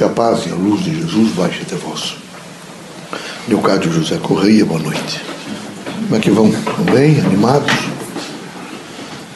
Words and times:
Que 0.00 0.04
a 0.04 0.08
paz 0.08 0.46
e 0.46 0.48
a 0.48 0.54
luz 0.54 0.82
de 0.82 0.98
Jesus 0.98 1.34
baixe 1.34 1.60
até 1.60 1.76
vós. 1.76 2.16
Leocádio 3.46 3.92
José 3.92 4.16
Correia, 4.16 4.64
boa 4.64 4.80
noite. 4.80 5.22
Como 6.04 6.16
é 6.16 6.18
que 6.18 6.30
vão? 6.30 6.48
Estão 6.48 6.84
bem? 6.86 7.20
Animados? 7.20 7.70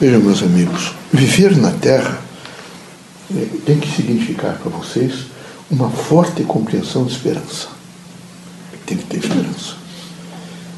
Vejam, 0.01 0.21
meus 0.21 0.41
amigos, 0.41 0.91
viver 1.13 1.55
na 1.55 1.69
Terra 1.69 2.19
eh, 3.31 3.45
tem 3.63 3.79
que 3.79 3.95
significar 3.95 4.57
para 4.57 4.71
vocês 4.71 5.27
uma 5.69 5.87
forte 5.87 6.41
compreensão 6.41 7.05
de 7.05 7.11
esperança. 7.11 7.67
Tem 8.87 8.97
que 8.97 9.03
ter 9.03 9.17
esperança. 9.17 9.75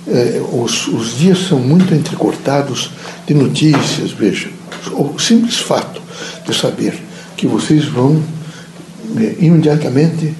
É, 0.05 0.41
os, 0.51 0.89
os 0.89 1.17
dias 1.17 1.47
são 1.47 1.59
muito 1.59 1.93
entrecortados 1.93 2.91
de 3.25 3.33
notícias, 3.33 4.11
veja. 4.11 4.49
O 4.91 5.17
simples 5.17 5.59
fato 5.59 6.01
de 6.45 6.53
saber 6.53 7.01
que 7.37 7.47
vocês 7.47 7.85
vão 7.85 8.21
é, 8.21 8.36
imediatamente 9.39 10.33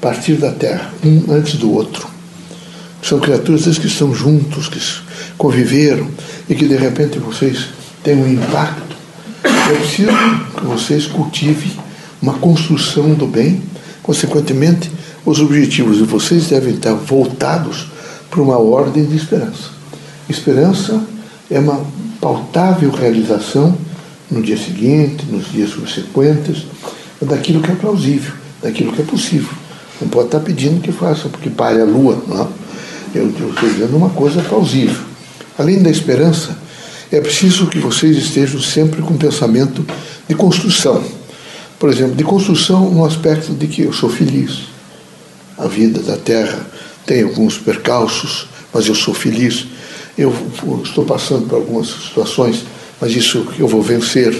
partir 0.00 0.34
da 0.34 0.50
Terra, 0.50 0.92
um 1.04 1.32
antes 1.32 1.54
do 1.54 1.72
outro. 1.72 2.08
São 3.02 3.18
criaturas 3.18 3.78
que 3.78 3.86
estão 3.86 4.14
juntos, 4.14 4.68
que 4.68 4.80
conviveram 5.36 6.06
e 6.48 6.54
que 6.54 6.66
de 6.66 6.76
repente 6.76 7.18
vocês 7.18 7.68
têm 8.02 8.16
um 8.16 8.32
impacto. 8.32 8.96
É 9.44 9.74
preciso 9.74 10.12
que 10.56 10.64
vocês 10.64 11.06
cultivem 11.06 11.72
uma 12.20 12.34
construção 12.34 13.14
do 13.14 13.26
bem, 13.26 13.62
consequentemente, 14.02 14.90
os 15.24 15.40
objetivos 15.40 15.98
de 15.98 16.04
vocês 16.04 16.46
devem 16.46 16.74
estar 16.74 16.94
voltados 16.94 17.88
para 18.30 18.40
uma 18.40 18.58
ordem 18.58 19.04
de 19.04 19.16
esperança. 19.16 19.70
Esperança 20.28 21.02
é 21.50 21.58
uma 21.58 21.84
pautável 22.20 22.90
realização 22.90 23.76
no 24.30 24.42
dia 24.42 24.56
seguinte, 24.56 25.24
nos 25.26 25.50
dias 25.50 25.70
subsequentes, 25.70 26.66
daquilo 27.26 27.62
que 27.62 27.70
é 27.70 27.74
plausível, 27.74 28.32
daquilo 28.62 28.92
que 28.92 29.02
é 29.02 29.04
possível. 29.04 29.50
Não 30.00 30.08
pode 30.08 30.26
estar 30.26 30.40
pedindo 30.40 30.80
que 30.80 30.92
faça 30.92 31.28
porque 31.28 31.50
pare 31.50 31.80
a 31.80 31.84
lua, 31.84 32.22
não. 32.26 32.48
Eu 33.14 33.28
estou 33.28 33.68
dizendo 33.68 33.96
uma 33.96 34.10
coisa 34.10 34.40
plausível. 34.42 35.04
Além 35.58 35.82
da 35.82 35.90
esperança, 35.90 36.56
é 37.12 37.20
preciso 37.20 37.66
que 37.66 37.78
vocês 37.78 38.16
estejam 38.16 38.60
sempre 38.60 39.02
com 39.02 39.16
pensamento 39.16 39.84
de 40.28 40.34
construção. 40.34 41.02
Por 41.78 41.90
exemplo, 41.90 42.14
de 42.14 42.24
construção 42.24 42.90
no 42.90 43.04
aspecto 43.04 43.52
de 43.52 43.66
que 43.66 43.82
eu 43.82 43.92
sou 43.92 44.08
feliz. 44.08 44.68
A 45.58 45.66
vida 45.66 46.00
da 46.00 46.16
terra 46.16 46.66
tem 47.04 47.22
alguns 47.22 47.58
percalços, 47.58 48.46
mas 48.72 48.86
eu 48.86 48.94
sou 48.94 49.12
feliz. 49.12 49.66
Eu 50.16 50.32
estou 50.84 51.04
passando 51.04 51.48
por 51.48 51.56
algumas 51.56 51.88
situações, 51.88 52.64
mas 53.00 53.12
isso 53.12 53.46
eu 53.58 53.66
vou 53.66 53.82
vencer. 53.82 54.32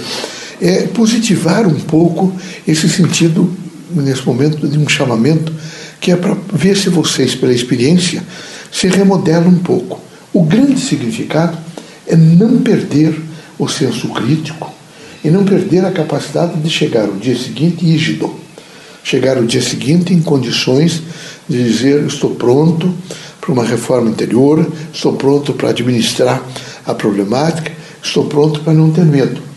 É 0.60 0.82
positivar 0.82 1.66
um 1.66 1.80
pouco 1.80 2.32
esse 2.66 2.88
sentido, 2.88 3.50
nesse 3.94 4.26
momento, 4.26 4.68
de 4.68 4.78
um 4.78 4.88
chamamento, 4.88 5.52
que 6.00 6.10
é 6.10 6.16
para 6.16 6.36
ver 6.52 6.76
se 6.76 6.88
vocês, 6.88 7.34
pela 7.34 7.52
experiência, 7.52 8.22
se 8.70 8.88
remodelam 8.88 9.48
um 9.48 9.58
pouco. 9.58 10.00
O 10.32 10.42
grande 10.42 10.80
significado 10.80 11.58
é 12.06 12.16
não 12.16 12.58
perder 12.58 13.14
o 13.58 13.68
senso 13.68 14.08
crítico 14.08 14.72
e 15.24 15.30
não 15.30 15.44
perder 15.44 15.84
a 15.84 15.90
capacidade 15.90 16.58
de 16.60 16.70
chegar 16.70 17.08
o 17.08 17.16
dia 17.16 17.36
seguinte 17.36 17.84
rígido. 17.84 18.34
Chegar 19.02 19.38
o 19.38 19.46
dia 19.46 19.62
seguinte 19.62 20.12
em 20.12 20.20
condições 20.20 21.02
de 21.48 21.62
dizer: 21.62 22.04
estou 22.06 22.34
pronto 22.34 22.94
para 23.40 23.52
uma 23.52 23.64
reforma 23.64 24.10
interior, 24.10 24.70
estou 24.92 25.14
pronto 25.14 25.52
para 25.54 25.70
administrar 25.70 26.42
a 26.86 26.94
problemática, 26.94 27.72
estou 28.02 28.26
pronto 28.26 28.60
para 28.60 28.72
não 28.74 28.90
ter 28.90 29.04
medo. 29.04 29.49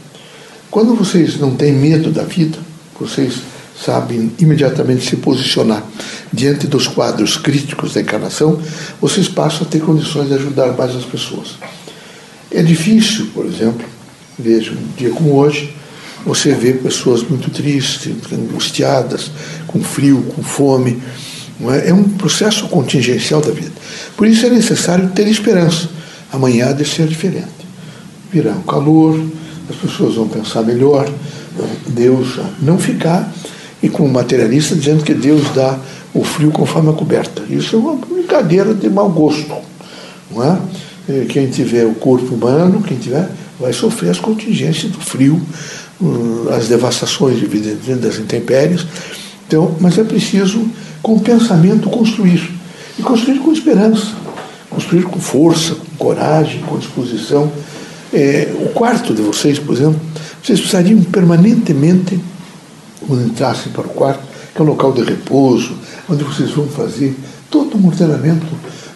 Quando 0.73 0.95
vocês 0.95 1.37
não 1.37 1.55
têm 1.55 1.71
medo 1.71 2.09
da 2.09 2.23
vida, 2.23 2.57
vocês 2.99 3.35
sabem 3.79 4.31
imediatamente 4.39 5.07
se 5.07 5.17
posicionar 5.17 5.83
diante 6.33 6.65
dos 6.65 6.87
quadros 6.87 7.37
críticos 7.37 7.93
da 7.93 8.01
encarnação, 8.01 8.59
vocês 8.99 9.27
passam 9.27 9.67
a 9.67 9.69
ter 9.69 9.81
condições 9.81 10.29
de 10.29 10.33
ajudar 10.33 10.75
mais 10.75 10.95
as 10.95 11.05
pessoas. 11.05 11.59
É 12.49 12.63
difícil, 12.63 13.27
por 13.35 13.45
exemplo, 13.45 13.85
veja, 14.37 14.71
um 14.71 14.97
dia 14.97 15.11
como 15.11 15.35
hoje, 15.35 15.75
você 16.25 16.55
vê 16.55 16.73
pessoas 16.73 17.21
muito 17.21 17.51
tristes, 17.51 18.11
angustiadas, 18.33 19.29
com 19.67 19.79
frio, 19.79 20.23
com 20.35 20.41
fome, 20.41 21.03
é? 21.69 21.89
é? 21.89 21.93
um 21.93 22.03
processo 22.03 22.67
contingencial 22.69 23.41
da 23.41 23.51
vida. 23.51 23.73
Por 24.17 24.25
isso 24.25 24.43
é 24.47 24.49
necessário 24.49 25.07
ter 25.09 25.27
esperança. 25.27 25.87
Amanhã 26.31 26.71
há 26.71 26.73
de 26.73 26.83
ser 26.83 27.05
diferente. 27.05 27.51
Virá 28.31 28.53
um 28.53 28.63
calor, 28.63 29.23
as 29.73 29.79
pessoas 29.79 30.15
vão 30.15 30.27
pensar 30.27 30.63
melhor, 30.63 31.09
Deus 31.87 32.39
não 32.61 32.77
ficar 32.77 33.31
e 33.81 33.89
com 33.89 34.05
o 34.05 34.09
materialista 34.11 34.75
dizendo 34.75 35.03
que 35.03 35.13
Deus 35.13 35.43
dá 35.53 35.77
o 36.13 36.23
frio 36.23 36.51
conforme 36.51 36.89
a 36.89 36.93
coberta. 36.93 37.43
Isso 37.49 37.75
é 37.75 37.79
uma 37.79 37.95
brincadeira 37.95 38.73
de 38.73 38.89
mau 38.89 39.09
gosto. 39.09 39.53
Não 40.31 40.43
é? 40.43 40.57
quem 41.27 41.47
tiver 41.47 41.85
o 41.85 41.93
corpo 41.95 42.33
humano, 42.33 42.81
quem 42.81 42.97
tiver, 42.97 43.29
vai 43.59 43.73
sofrer 43.73 44.11
as 44.11 44.19
contingências 44.19 44.91
do 44.91 44.99
frio, 44.99 45.41
hum, 46.01 46.47
as 46.49 46.67
devastações 46.69 47.39
das 47.99 48.17
intempéries. 48.19 48.85
Então, 49.45 49.75
mas 49.79 49.97
é 49.97 50.03
preciso 50.03 50.65
com 51.01 51.19
pensamento 51.19 51.89
construir. 51.89 52.49
E 52.97 53.01
construir 53.01 53.39
com 53.39 53.51
esperança, 53.51 54.13
construir 54.69 55.03
com 55.03 55.19
força, 55.19 55.75
com 55.75 56.05
coragem, 56.05 56.61
com 56.61 56.77
disposição. 56.77 57.51
É, 58.13 58.53
o 58.59 58.69
quarto 58.69 59.13
de 59.13 59.23
vocês, 59.23 59.57
por 59.57 59.75
exemplo, 59.75 59.99
vocês 60.43 60.59
precisariam 60.59 61.01
permanentemente, 61.03 62.19
quando 63.07 63.25
entrassem 63.25 63.71
para 63.71 63.87
o 63.87 63.89
quarto, 63.89 64.23
que 64.53 64.61
é 64.61 64.63
um 64.63 64.67
local 64.67 64.93
de 64.93 65.03
repouso, 65.03 65.73
onde 66.07 66.23
vocês 66.23 66.51
vão 66.51 66.67
fazer 66.67 67.15
todo 67.49 67.75
um 67.75 67.87
ordenamento, 67.87 68.45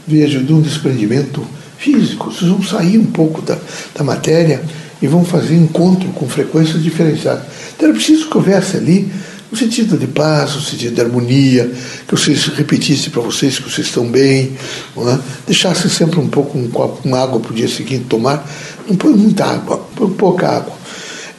veja, 0.06 0.40
de 0.40 0.54
um 0.54 0.62
desprendimento 0.62 1.44
físico. 1.78 2.32
Vocês 2.32 2.50
vão 2.50 2.62
sair 2.62 3.00
um 3.00 3.08
pouco 3.08 3.42
da, 3.42 3.58
da 3.96 4.04
matéria 4.04 4.62
e 5.02 5.08
vão 5.08 5.26
fazer 5.26 5.56
encontro 5.56 6.10
com 6.10 6.30
frequências 6.30 6.84
diferenciadas. 6.84 7.44
Então 7.76 7.90
era 7.90 7.98
preciso 7.98 8.30
que 8.30 8.38
houvesse 8.38 8.78
ali 8.78 9.12
no 9.52 9.58
sentido 9.58 9.98
de 9.98 10.08
paz, 10.08 10.56
no 10.56 10.62
sentido 10.62 10.96
de 10.96 11.02
harmonia, 11.02 11.72
que 12.08 12.16
vocês 12.16 12.48
repetissem 12.48 13.10
para 13.10 13.22
vocês 13.22 13.58
que 13.58 13.70
vocês 13.70 13.88
estão 13.88 14.06
bem, 14.08 14.58
é? 14.98 15.20
deixassem 15.46 15.90
sempre 15.90 16.20
um 16.20 16.28
pouco 16.28 16.58
um 16.58 16.70
copo 16.70 17.02
com 17.02 17.16
água 17.16 17.40
para 17.40 17.52
o 17.52 17.56
dia 17.56 17.68
seguinte 17.68 18.06
tomar, 18.06 18.46
não 18.88 18.96
põe 18.96 19.14
muita 19.14 19.46
água, 19.46 19.78
põe 19.96 20.10
pouca 20.12 20.48
água, 20.48 20.74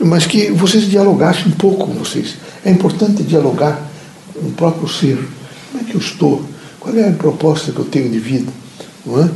mas 0.01 0.27
que 0.27 0.51
vocês 0.51 0.89
dialogassem 0.89 1.49
um 1.49 1.53
pouco 1.53 1.87
com 1.87 1.93
vocês. 1.95 2.37
É 2.65 2.71
importante 2.71 3.23
dialogar 3.23 3.81
com 4.33 4.47
o 4.47 4.53
próprio 4.53 4.89
ser. 4.89 5.19
Como 5.71 5.83
é 5.83 5.91
que 5.91 5.95
eu 5.95 6.01
estou? 6.01 6.45
Qual 6.81 6.95
é 6.97 7.09
a 7.09 7.13
proposta 7.13 7.73
que 7.73 7.79
eu 7.79 7.85
tenho 7.85 8.11
de 8.11 8.19
vida? 8.19 8.51
É? 9.07 9.29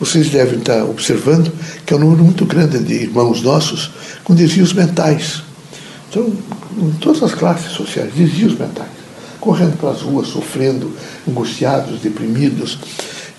Vocês 0.00 0.28
devem 0.28 0.58
estar 0.58 0.84
observando 0.84 1.52
que 1.86 1.94
é 1.94 1.96
um 1.96 2.00
número 2.00 2.24
muito 2.24 2.44
grande 2.44 2.78
de 2.80 2.94
irmãos 2.94 3.42
nossos 3.42 3.90
com 4.24 4.34
desvios 4.34 4.72
mentais 4.72 5.42
então, 6.10 6.32
em 6.78 6.90
todas 7.00 7.22
as 7.22 7.34
classes 7.34 7.72
sociais, 7.72 8.12
desvios 8.14 8.58
mentais, 8.58 8.88
correndo 9.40 9.76
para 9.78 9.90
as 9.90 10.02
ruas, 10.02 10.28
sofrendo, 10.28 10.92
angustiados, 11.28 12.00
deprimidos. 12.00 12.78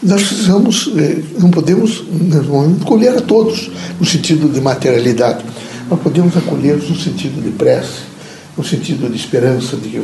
Nós 0.01 0.23
precisamos, 0.23 0.89
eh, 0.97 1.21
não 1.39 1.51
podemos, 1.51 2.03
nesse 2.09 2.47
momento, 2.47 2.85
colher 2.85 3.15
a 3.15 3.21
todos 3.21 3.69
no 3.99 4.05
sentido 4.05 4.51
de 4.51 4.59
materialidade, 4.59 5.43
mas 5.89 5.99
podemos 5.99 6.35
acolhê-los 6.35 6.89
no 6.89 6.97
sentido 6.97 7.41
de 7.41 7.51
prece, 7.51 7.99
no 8.57 8.63
sentido 8.63 9.07
de 9.09 9.15
esperança 9.15 9.77
de 9.77 9.89
que 9.89 10.03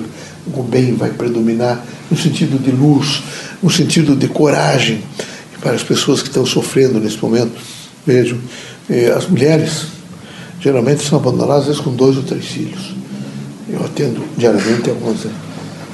o 0.54 0.64
bem 0.64 0.96
vai 0.96 1.09
predominar, 1.09 1.84
no 2.09 2.18
sentido 2.18 2.62
de 2.62 2.72
luz, 2.72 3.24
no 3.62 3.70
sentido 3.70 4.16
de 4.16 4.28
coragem 4.28 5.04
para 5.62 5.74
as 5.74 5.84
pessoas 5.84 6.22
que 6.22 6.28
estão 6.28 6.46
sofrendo 6.46 7.00
nesse 7.00 7.22
momento. 7.22 7.54
Vejam, 8.06 8.38
eh, 8.90 9.14
as 9.16 9.28
mulheres 9.28 9.88
geralmente 10.59 11.04
são 11.04 11.20
abandonadas 11.20 11.62
às 11.62 11.68
vezes 11.68 11.82
com 11.82 11.94
dois 11.94 12.18
ou 12.18 12.24
três 12.24 12.46
filhos. 12.46 12.96
Eu 13.69 13.83
atendo 13.83 14.23
diariamente 14.38 14.89
algumas. 14.89 15.25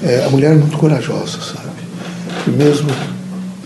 É, 0.01 0.23
a 0.25 0.29
mulher 0.29 0.51
é 0.51 0.56
muito 0.56 0.78
corajosa, 0.78 1.40
sabe? 1.41 1.70
E 2.47 2.49
mesmo 2.52 2.90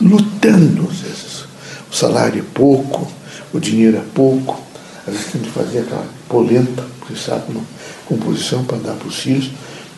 lutando, 0.02 0.88
às 0.90 0.98
vezes. 1.00 1.46
O 1.92 1.96
salário 1.96 2.40
é 2.40 2.46
pouco, 2.54 3.08
o 3.54 3.60
dinheiro 3.60 3.98
é 3.98 4.04
pouco, 4.14 4.60
às 5.08 5.14
vezes 5.14 5.32
tem 5.32 5.42
que 5.42 5.50
fazer 5.50 5.80
aquela 5.80 6.06
polenta, 6.30 6.84
porque 7.00 7.16
sabe, 7.20 7.44
uma 7.50 7.64
composição 8.06 8.64
para 8.64 8.78
dar 8.78 8.94
para 8.94 9.08
os 9.08 9.20
filhos, 9.20 9.52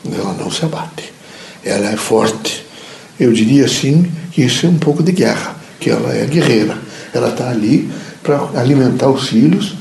ela 0.05 0.33
não 0.33 0.49
se 0.49 0.63
abate. 0.63 1.11
Ela 1.63 1.91
é 1.91 1.97
forte. 1.97 2.65
Eu 3.19 3.33
diria 3.33 3.65
assim 3.65 4.09
que 4.31 4.43
isso 4.43 4.65
é 4.65 4.69
um 4.69 4.77
pouco 4.77 5.03
de 5.03 5.11
guerra, 5.11 5.55
que 5.79 5.89
ela 5.89 6.13
é 6.13 6.25
guerreira. 6.25 6.77
Ela 7.13 7.29
está 7.29 7.49
ali 7.49 7.89
para 8.23 8.37
alimentar 8.59 9.09
os 9.09 9.27
filhos 9.27 9.75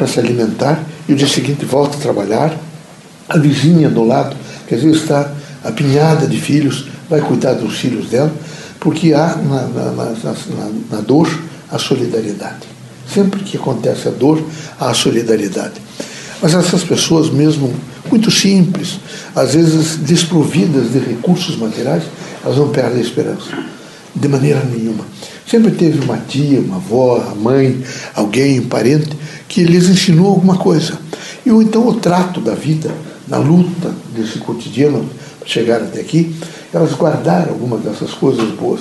para 0.00 0.06
se 0.06 0.18
alimentar 0.18 0.82
e 1.06 1.12
o 1.12 1.16
dia 1.16 1.28
seguinte 1.28 1.66
volta 1.66 1.98
a 1.98 2.00
trabalhar. 2.00 2.56
A 3.30 3.38
vizinha 3.38 3.88
do 3.88 4.04
lado, 4.04 4.36
que 4.66 4.74
às 4.74 4.82
vezes 4.82 5.02
está 5.02 5.32
apinhada 5.64 6.26
de 6.26 6.38
filhos, 6.38 6.86
vai 7.08 7.20
cuidar 7.20 7.54
dos 7.54 7.78
filhos 7.78 8.08
dela, 8.10 8.32
porque 8.78 9.14
há 9.14 9.36
na, 9.36 9.62
na, 9.68 9.92
na, 9.92 10.34
na 10.90 11.00
dor 11.00 11.28
a 11.70 11.78
solidariedade. 11.78 12.68
Sempre 13.06 13.40
que 13.40 13.56
acontece 13.56 14.08
a 14.08 14.10
dor, 14.10 14.42
há 14.78 14.90
a 14.90 14.94
solidariedade. 14.94 15.74
Mas 16.42 16.54
essas 16.54 16.82
pessoas, 16.82 17.30
mesmo 17.30 17.72
muito 18.10 18.30
simples, 18.30 18.98
às 19.34 19.54
vezes 19.54 19.96
desprovidas 19.96 20.92
de 20.92 20.98
recursos 20.98 21.56
materiais, 21.56 22.02
elas 22.44 22.56
não 22.56 22.70
perdem 22.70 22.98
a 22.98 23.02
esperança, 23.02 23.50
de 24.14 24.28
maneira 24.28 24.62
nenhuma. 24.64 25.04
Sempre 25.46 25.72
teve 25.72 25.98
uma 26.04 26.16
tia, 26.16 26.60
uma 26.60 26.76
avó, 26.76 27.16
a 27.20 27.34
mãe, 27.34 27.82
alguém, 28.14 28.60
um 28.60 28.66
parente, 28.66 29.10
que 29.48 29.64
lhes 29.64 29.88
ensinou 29.88 30.28
alguma 30.28 30.56
coisa. 30.56 30.98
E 31.44 31.50
então 31.50 31.86
o 31.86 31.94
trato 31.94 32.40
da 32.40 32.54
vida, 32.54 32.90
na 33.30 33.38
luta 33.38 33.92
desse 34.14 34.38
cotidiano 34.40 35.08
para 35.38 35.48
chegar 35.48 35.80
até 35.80 36.00
aqui, 36.00 36.34
elas 36.72 36.92
guardaram 36.92 37.52
alguma 37.52 37.78
dessas 37.78 38.12
coisas 38.12 38.50
boas. 38.50 38.80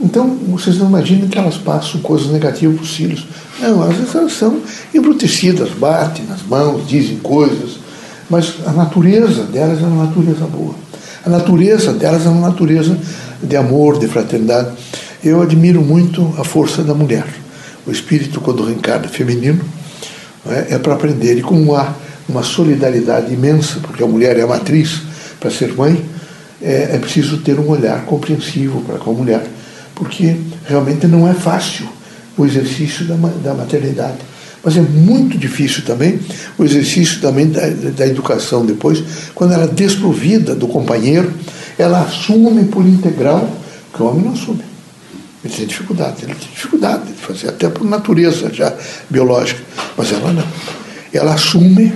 Então, 0.00 0.38
vocês 0.48 0.78
não 0.78 0.88
imaginem 0.88 1.28
que 1.28 1.38
elas 1.38 1.56
passam 1.56 2.00
coisas 2.00 2.28
negativas 2.28 2.76
para 2.76 2.84
os 2.84 2.94
filhos. 2.94 3.26
Não, 3.58 3.82
às 3.82 3.96
vezes 3.96 4.14
elas 4.14 4.32
são 4.32 4.60
embrutecidas, 4.94 5.70
batem 5.70 6.24
nas 6.26 6.42
mãos, 6.42 6.86
dizem 6.86 7.16
coisas, 7.16 7.78
mas 8.28 8.54
a 8.66 8.72
natureza 8.72 9.42
delas 9.44 9.82
é 9.82 9.86
uma 9.86 10.04
natureza 10.04 10.46
boa. 10.46 10.74
A 11.24 11.28
natureza 11.28 11.92
delas 11.92 12.24
é 12.24 12.28
uma 12.28 12.48
natureza 12.48 12.96
de 13.42 13.56
amor, 13.56 13.98
de 13.98 14.08
fraternidade. 14.08 14.70
Eu 15.22 15.42
admiro 15.42 15.82
muito 15.82 16.34
a 16.38 16.44
força 16.44 16.82
da 16.82 16.94
mulher. 16.94 17.26
O 17.86 17.90
espírito, 17.90 18.40
quando 18.40 18.64
reencarna 18.64 19.08
feminino, 19.08 19.62
é, 20.46 20.74
é 20.74 20.78
para 20.78 20.94
aprender. 20.94 21.36
E 21.36 21.42
como 21.42 21.74
há 21.74 21.92
uma 22.30 22.42
solidariedade 22.42 23.32
imensa, 23.32 23.80
porque 23.80 24.02
a 24.02 24.06
mulher 24.06 24.38
é 24.38 24.42
a 24.42 24.46
matriz 24.46 25.02
para 25.38 25.50
ser 25.50 25.74
mãe, 25.74 26.04
é, 26.62 26.90
é 26.94 26.98
preciso 26.98 27.38
ter 27.38 27.58
um 27.58 27.68
olhar 27.68 28.04
compreensivo 28.04 28.80
para 28.82 28.98
com 28.98 29.10
a 29.10 29.14
mulher, 29.14 29.46
porque 29.94 30.36
realmente 30.66 31.06
não 31.06 31.28
é 31.28 31.34
fácil 31.34 31.86
o 32.36 32.44
exercício 32.44 33.04
da, 33.06 33.14
da 33.14 33.54
maternidade. 33.54 34.18
Mas 34.62 34.76
é 34.76 34.80
muito 34.80 35.38
difícil 35.38 35.84
também 35.84 36.20
o 36.58 36.64
exercício 36.64 37.20
também 37.20 37.48
da, 37.48 37.66
da 37.68 38.06
educação 38.06 38.64
depois, 38.64 39.02
quando 39.34 39.52
ela 39.52 39.64
é 39.64 39.68
desprovida 39.68 40.54
do 40.54 40.68
companheiro, 40.68 41.32
ela 41.78 42.02
assume 42.02 42.64
por 42.64 42.84
integral 42.84 43.48
que 43.92 44.02
o 44.02 44.06
homem 44.06 44.24
não 44.24 44.32
assume. 44.32 44.62
Ele 45.42 45.54
tem 45.54 45.66
dificuldade, 45.66 46.16
ele 46.22 46.34
tem 46.34 46.48
dificuldade 46.52 47.06
de 47.06 47.14
fazer, 47.14 47.48
até 47.48 47.68
por 47.70 47.84
natureza 47.84 48.52
já 48.52 48.74
biológica, 49.08 49.62
mas 49.96 50.12
ela 50.12 50.32
não. 50.32 50.44
Ela 51.12 51.34
assume, 51.34 51.92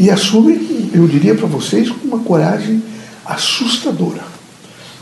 e 0.00 0.10
assume, 0.10 0.90
eu 0.94 1.06
diria 1.06 1.34
para 1.34 1.46
vocês, 1.46 1.90
com 1.90 2.08
uma 2.08 2.20
coragem 2.20 2.82
assustadora, 3.22 4.22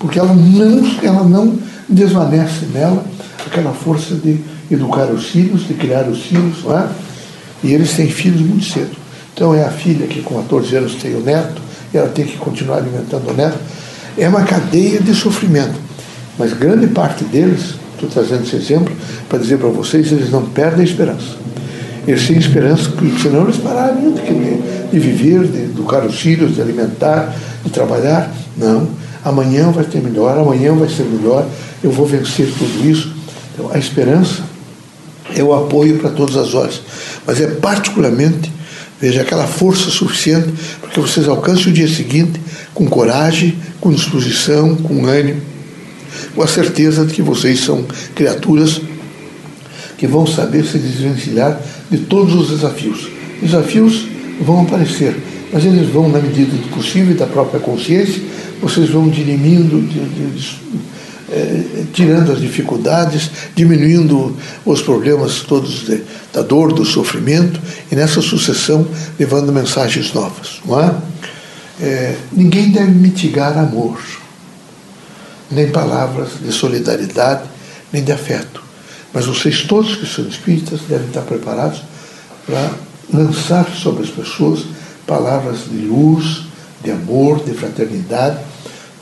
porque 0.01 0.19
ela 0.19 0.35
não, 0.35 0.99
ela 1.01 1.23
não 1.23 1.57
desvanece 1.89 2.67
nela 2.75 3.05
aquela 3.47 3.73
força 3.73 4.17
de 4.17 4.41
educar 4.69 5.05
os 5.05 5.27
filhos, 5.27 5.69
de 5.69 5.75
criar 5.75 6.09
os 6.09 6.23
filhos, 6.23 6.65
não 6.65 6.77
é? 6.77 6.89
e 7.63 7.73
eles 7.73 7.93
têm 7.95 8.09
filhos 8.09 8.41
muito 8.41 8.65
cedo. 8.65 8.91
Então 9.33 9.55
é 9.55 9.65
a 9.65 9.71
filha 9.71 10.05
que 10.09 10.21
com 10.21 10.35
14 10.35 10.75
anos 10.75 10.95
tem 10.97 11.15
o 11.15 11.21
neto, 11.21 11.63
e 11.95 11.97
ela 11.97 12.09
tem 12.09 12.27
que 12.27 12.37
continuar 12.37 12.79
alimentando 12.79 13.31
o 13.31 13.35
neto. 13.35 13.57
É 14.19 14.29
uma 14.29 14.43
cadeia 14.43 15.01
de 15.01 15.15
sofrimento. 15.15 15.79
Mas 16.37 16.53
grande 16.53 16.89
parte 16.89 17.23
deles, 17.23 17.77
estou 17.95 18.09
trazendo 18.09 18.43
esse 18.43 18.57
exemplo 18.57 18.93
para 19.29 19.39
dizer 19.39 19.59
para 19.59 19.69
vocês, 19.69 20.11
eles 20.11 20.33
não 20.33 20.45
perdem 20.45 20.81
a 20.81 20.85
esperança. 20.85 21.37
Eles 22.09 22.27
têm 22.27 22.39
esperança, 22.39 22.91
senão 23.23 23.45
eles 23.45 23.59
parariam 23.59 24.13
de, 24.13 24.91
de 24.91 24.99
viver, 24.99 25.47
de 25.47 25.59
educar 25.65 26.05
os 26.05 26.19
filhos, 26.19 26.55
de 26.55 26.63
alimentar, 26.63 27.37
de 27.63 27.71
trabalhar. 27.71 28.35
Não. 28.57 28.89
Amanhã 29.25 29.71
vai 29.71 29.85
ter 29.85 30.01
melhor, 30.01 30.39
amanhã 30.39 30.75
vai 30.75 30.89
ser 30.89 31.05
melhor, 31.05 31.47
eu 31.85 31.91
vou 31.91 32.07
vencer 32.07 32.49
tudo 32.59 32.89
isso. 32.89 33.15
Então, 33.53 33.71
a 33.73 33.79
esperança 33.79 34.43
é 35.37 35.43
o 35.43 35.53
apoio 35.53 35.99
para 35.99 36.11
todas 36.11 36.37
as 36.37 36.55
horas. 36.55 36.81
Mas 37.27 37.41
é 37.41 37.47
particularmente, 37.47 38.51
veja, 38.99 39.21
aquela 39.21 39.47
força 39.47 39.91
suficiente 39.91 40.53
para 40.81 40.91
que 40.91 41.01
vocês 41.01 41.29
alcancem 41.29 41.71
o 41.71 41.73
dia 41.73 41.89
seguinte 41.89 42.41
com 42.73 42.87
coragem, 42.87 43.59
com 43.81 43.93
disposição, 43.93 44.75
com 44.77 45.05
ânimo 45.05 45.43
com 46.35 46.43
a 46.43 46.47
certeza 46.47 47.05
de 47.05 47.13
que 47.13 47.23
vocês 47.23 47.61
são 47.61 47.85
criaturas 48.15 48.81
que 49.97 50.07
vão 50.07 50.27
saber 50.27 50.65
se 50.65 50.79
desvencilhar 50.79 51.61
de 51.91 51.99
todos 51.99 52.35
os 52.35 52.51
desafios. 52.51 53.09
Desafios 53.41 54.07
vão 54.41 54.63
aparecer, 54.63 55.17
mas 55.53 55.65
eles 55.65 55.89
vão, 55.89 56.09
na 56.09 56.19
medida 56.19 56.57
do 56.57 56.69
possível 56.69 57.13
e 57.13 57.19
da 57.19 57.27
própria 57.27 57.61
consciência, 57.61 58.23
vocês 58.61 58.91
vão 58.91 59.09
dirimindo, 59.09 59.81
de, 59.81 60.01
de, 60.01 60.31
de, 60.31 60.59
é, 61.31 61.85
tirando 61.93 62.33
as 62.33 62.41
dificuldades, 62.41 63.31
diminuindo 63.55 64.37
os 64.65 64.83
problemas 64.83 65.41
todos 65.41 65.87
da 66.33 66.43
dor, 66.43 66.73
do 66.73 66.85
sofrimento, 66.85 67.61
e 67.91 67.95
nessa 67.95 68.21
sucessão 68.21 68.87
levando 69.19 69.53
mensagens 69.53 70.13
novas. 70.13 70.61
Não 70.65 70.81
é? 70.81 70.95
É, 71.81 72.17
ninguém 72.33 72.71
deve 72.71 72.91
mitigar 72.91 73.57
amor 73.57 73.99
nem 75.51 75.71
palavras 75.71 76.31
de 76.41 76.53
solidariedade, 76.53 77.45
nem 77.93 78.03
de 78.03 78.13
afeto. 78.13 78.63
Mas 79.13 79.27
vocês 79.27 79.63
todos 79.63 79.97
que 79.97 80.07
são 80.07 80.27
espíritas 80.27 80.81
devem 80.89 81.09
estar 81.09 81.23
preparados 81.23 81.83
para 82.47 82.71
lançar 83.13 83.67
sobre 83.71 84.05
as 84.05 84.11
pessoas 84.11 84.65
palavras 85.07 85.61
de 85.71 85.87
luz, 85.87 86.43
de 86.85 86.91
amor, 86.91 87.43
de 87.43 87.53
fraternidade, 87.55 88.39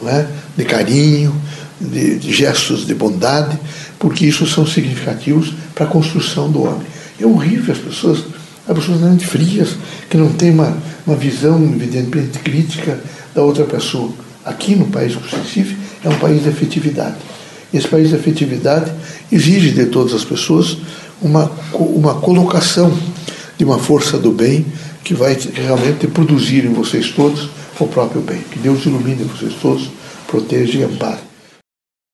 é? 0.07 0.27
de 0.57 0.65
carinho, 0.65 1.35
de, 1.81 2.19
de, 2.19 2.33
gestos 2.33 2.87
de 2.87 2.95
bondade, 2.95 3.59
porque 3.99 4.27
isso 4.27 4.47
são 4.47 4.67
significativos 4.67 5.53
para 5.75 5.85
a 5.85 5.89
construção 5.89 6.51
do 6.51 6.63
homem. 6.63 6.87
É 7.21 7.27
horrível 7.27 7.75
as 7.75 7.81
pessoas, 7.81 8.25
as 8.69 8.75
pessoas 8.79 9.01
realmente 9.01 9.27
frias, 9.27 9.77
que 10.09 10.17
não 10.17 10.33
têm 10.33 10.51
uma, 10.51 10.77
uma 11.07 11.17
visão 11.17 11.63
evidentemente 11.65 12.39
crítica 12.39 13.01
da 13.35 13.43
outra 13.43 13.65
pessoa. 13.65 14.13
Aqui 14.45 14.77
no 14.77 14.87
país 14.87 15.15
do 15.15 15.21
Recife, 15.21 15.77
é 16.05 16.09
um 16.09 16.19
país 16.19 16.43
de 16.43 16.49
efetividade. 16.49 17.17
Esse 17.73 17.89
país 17.89 18.11
de 18.11 18.15
efetividade 18.15 18.93
exige 19.31 19.73
de 19.73 19.87
todas 19.87 20.15
as 20.15 20.25
pessoas 20.25 20.79
uma, 21.21 21.51
uma 21.73 22.15
colocação 22.15 22.97
de 23.59 23.65
uma 23.65 23.79
força 23.79 24.19
do 24.19 24.31
bem 24.31 24.67
que 25.03 25.15
vai 25.15 25.37
realmente 25.55 26.07
produzir 26.07 26.65
em 26.65 26.73
vocês 26.73 27.11
todos 27.11 27.49
o 27.79 27.87
próprio 27.87 28.21
bem. 28.21 28.41
Que 28.51 28.59
Deus 28.59 28.85
ilumine 28.87 29.25
vocês 29.25 29.55
todos, 29.61 29.89
proteja 30.27 30.79
e 30.79 30.83
ampare. 30.85 31.26